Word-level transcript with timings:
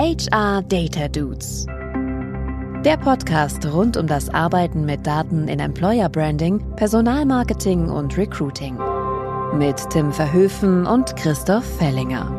HR 0.00 0.62
Data 0.62 1.08
Dudes. 1.08 1.66
Der 2.84 2.96
Podcast 3.02 3.66
rund 3.66 3.96
um 3.96 4.06
das 4.06 4.28
Arbeiten 4.28 4.86
mit 4.86 5.04
Daten 5.04 5.48
in 5.48 5.58
Employer 5.58 6.08
Branding, 6.08 6.60
Personalmarketing 6.76 7.88
und 7.88 8.16
Recruiting. 8.16 8.78
Mit 9.58 9.76
Tim 9.90 10.12
Verhöfen 10.12 10.86
und 10.86 11.16
Christoph 11.16 11.64
Fellinger. 11.78 12.30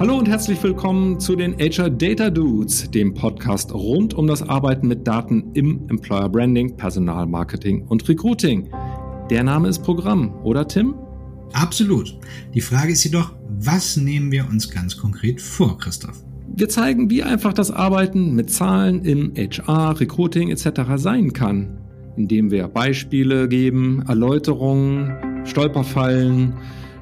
Hallo 0.00 0.18
und 0.18 0.26
herzlich 0.28 0.60
willkommen 0.64 1.20
zu 1.20 1.36
den 1.36 1.56
HR 1.60 1.90
Data 1.90 2.28
Dudes, 2.28 2.90
dem 2.90 3.14
Podcast 3.14 3.72
rund 3.72 4.14
um 4.14 4.26
das 4.26 4.42
Arbeiten 4.42 4.88
mit 4.88 5.06
Daten 5.06 5.52
im 5.54 5.88
Employer 5.88 6.28
Branding, 6.28 6.76
Personalmarketing 6.76 7.86
und 7.86 8.08
Recruiting. 8.08 8.68
Der 9.30 9.44
Name 9.44 9.68
ist 9.68 9.84
Programm, 9.84 10.34
oder 10.42 10.66
Tim? 10.66 10.96
Absolut. 11.52 12.18
Die 12.54 12.60
Frage 12.60 12.92
ist 12.92 13.04
jedoch, 13.04 13.34
was 13.48 13.96
nehmen 13.96 14.30
wir 14.30 14.46
uns 14.48 14.70
ganz 14.70 14.96
konkret 14.96 15.40
vor, 15.40 15.78
Christoph? 15.78 16.22
Wir 16.54 16.68
zeigen, 16.68 17.10
wie 17.10 17.22
einfach 17.22 17.52
das 17.52 17.70
Arbeiten 17.70 18.34
mit 18.34 18.50
Zahlen 18.50 19.04
im 19.04 19.34
HR, 19.36 19.98
Recruiting 20.00 20.50
etc. 20.50 20.82
sein 20.96 21.32
kann, 21.32 21.78
indem 22.16 22.50
wir 22.50 22.68
Beispiele 22.68 23.48
geben, 23.48 24.02
Erläuterungen, 24.06 25.44
Stolperfallen, 25.44 26.54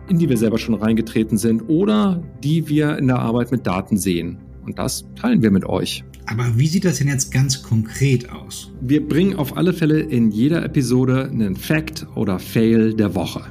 in 0.08 0.18
die 0.18 0.28
wir 0.28 0.36
selber 0.36 0.58
schon 0.58 0.74
reingetreten 0.74 1.38
sind 1.38 1.62
oder 1.68 2.22
die 2.42 2.68
wir 2.68 2.98
in 2.98 3.06
der 3.06 3.20
Arbeit 3.20 3.52
mit 3.52 3.66
Daten 3.66 3.96
sehen. 3.96 4.38
Und 4.64 4.78
das 4.78 5.04
teilen 5.14 5.42
wir 5.42 5.50
mit 5.50 5.64
euch. 5.64 6.04
Aber 6.26 6.58
wie 6.58 6.66
sieht 6.66 6.84
das 6.84 6.98
denn 6.98 7.08
jetzt 7.08 7.30
ganz 7.30 7.62
konkret 7.62 8.30
aus? 8.30 8.72
Wir 8.80 9.06
bringen 9.06 9.36
auf 9.36 9.56
alle 9.56 9.72
Fälle 9.72 10.00
in 10.00 10.30
jeder 10.30 10.64
Episode 10.64 11.28
einen 11.30 11.54
Fact 11.54 12.06
oder 12.14 12.38
Fail 12.38 12.94
der 12.94 13.14
Woche. 13.14 13.42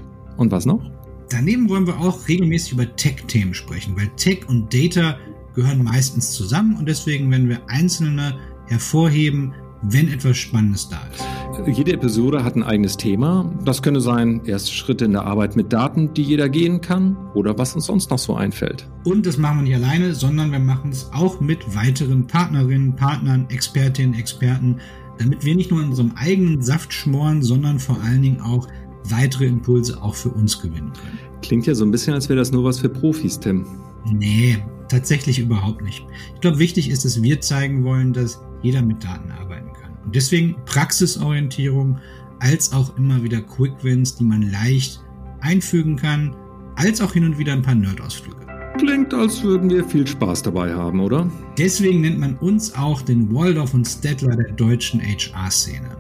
Und 0.44 0.52
was 0.52 0.66
noch? 0.66 0.82
Daneben 1.30 1.70
wollen 1.70 1.88
wir 1.88 1.98
auch 2.02 2.28
regelmäßig 2.28 2.74
über 2.74 2.96
Tech-Themen 2.98 3.54
sprechen, 3.54 3.96
weil 3.96 4.10
Tech 4.18 4.40
und 4.50 4.74
Data 4.74 5.18
gehören 5.56 5.82
meistens 5.86 6.32
zusammen 6.34 6.76
und 6.76 6.86
deswegen 6.86 7.32
werden 7.32 7.48
wir 7.48 7.62
einzelne 7.68 8.38
hervorheben, 8.66 9.54
wenn 9.84 10.12
etwas 10.12 10.36
Spannendes 10.36 10.90
da 10.90 11.00
ist. 11.14 11.78
Jede 11.78 11.94
Episode 11.94 12.44
hat 12.44 12.58
ein 12.58 12.64
eigenes 12.64 12.98
Thema. 12.98 13.50
Das 13.64 13.82
könnte 13.82 14.02
sein, 14.02 14.42
erste 14.46 14.74
Schritte 14.74 15.06
in 15.06 15.14
der 15.14 15.26
Arbeit 15.26 15.56
mit 15.56 15.72
Daten, 15.72 16.14
die 16.14 16.24
jeder 16.24 16.50
gehen 16.50 16.82
kann 16.82 17.16
oder 17.36 17.58
was 17.58 17.74
uns 17.74 17.86
sonst 17.86 18.10
noch 18.10 18.20
so 18.20 18.36
einfällt. 18.36 18.90
Und 19.06 19.26
das 19.26 19.38
machen 19.38 19.60
wir 19.60 19.64
nicht 19.64 19.76
alleine, 19.76 20.14
sondern 20.16 20.52
wir 20.52 20.60
machen 20.60 20.92
es 20.92 21.10
auch 21.14 21.40
mit 21.40 21.74
weiteren 21.74 22.28
Partnerinnen, 22.28 22.98
Partnern, 22.98 23.46
Expertinnen, 23.50 24.14
Experten, 24.14 24.78
damit 25.20 25.46
wir 25.46 25.56
nicht 25.56 25.72
nur 25.72 25.82
in 25.82 25.90
unserem 25.90 26.12
eigenen 26.16 26.62
Saft 26.62 26.92
schmoren, 26.92 27.42
sondern 27.42 27.80
vor 27.80 27.98
allen 28.02 28.22
Dingen 28.22 28.42
auch 28.42 28.68
weitere 29.06 29.46
Impulse 29.46 30.02
auch 30.02 30.16
für 30.16 30.30
uns 30.30 30.60
gewinnen 30.62 30.92
können. 30.94 31.20
Klingt 31.42 31.66
ja 31.66 31.76
so 31.76 31.86
ein 31.86 31.92
bisschen, 31.92 32.14
als 32.14 32.30
wäre 32.30 32.40
das 32.40 32.52
nur 32.52 32.64
was 32.64 32.80
für 32.80 32.90
Profis, 32.90 33.40
Tim. 33.40 33.66
Nee, 34.06 34.58
tatsächlich 34.90 35.40
überhaupt 35.40 35.82
nicht. 35.82 36.06
Ich 36.36 36.42
glaube, 36.42 36.60
wichtig 36.60 36.90
ist, 36.90 37.06
dass 37.06 37.22
wir 37.22 37.42
zeigen 37.42 37.84
wollen, 37.84 38.14
dass 38.14 38.42
jeder 38.62 38.82
mit 38.82 39.04
Daten 39.04 39.32
arbeiten 39.32 39.72
kann. 39.74 39.92
Und 40.06 40.16
deswegen 40.16 40.56
Praxisorientierung 40.66 41.98
als 42.40 42.74
auch 42.74 42.98
immer 42.98 43.24
wieder 43.24 43.42
Quick 43.42 43.84
Wins, 43.84 44.16
die 44.16 44.24
man 44.24 44.52
leicht 44.52 45.02
einfügen 45.42 45.96
kann, 45.96 46.36
als 46.76 47.02
auch 47.02 47.14
hin 47.14 47.26
und 47.26 47.38
wieder 47.38 47.54
ein 47.54 47.62
paar 47.62 47.76
Nerd-Ausflüge. 47.76 48.38
Klingt, 48.78 49.14
als 49.14 49.44
würden 49.44 49.70
wir 49.70 49.86
viel 49.86 50.06
Spaß 50.06 50.42
dabei 50.42 50.74
haben, 50.74 51.00
oder? 51.00 51.30
Deswegen 51.58 52.02
nennt 52.02 52.20
man 52.20 52.36
uns 52.38 52.74
auch 52.76 53.02
den 53.02 53.34
Waldorf 53.34 53.74
und 53.74 53.86
Stettler 53.86 54.36
der 54.36 54.52
deutschen 54.54 55.00
HR-Szene. 55.00 55.96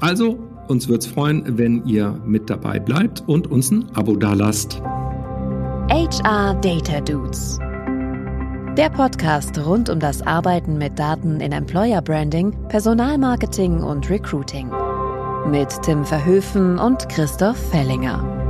Also, 0.00 0.38
uns 0.68 0.88
wird's 0.88 1.06
freuen, 1.06 1.58
wenn 1.58 1.84
ihr 1.86 2.18
mit 2.24 2.50
dabei 2.50 2.78
bleibt 2.78 3.22
und 3.26 3.50
uns 3.50 3.70
ein 3.70 3.86
Abo 3.94 4.16
dalasst. 4.16 4.80
HR 5.90 6.54
Data 6.54 7.00
Dudes. 7.00 7.58
Der 8.76 8.90
Podcast 8.90 9.56
rund 9.64 9.88
um 9.88 10.00
das 10.00 10.22
Arbeiten 10.22 10.78
mit 10.78 10.98
Daten 10.98 11.40
in 11.40 11.52
Employer 11.52 12.02
Branding, 12.02 12.52
Personalmarketing 12.68 13.82
und 13.82 14.10
Recruiting. 14.10 14.68
Mit 15.48 15.70
Tim 15.82 16.04
Verhöfen 16.04 16.78
und 16.78 17.08
Christoph 17.08 17.58
Fellinger. 17.70 18.43